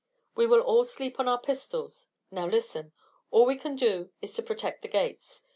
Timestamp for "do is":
3.75-4.33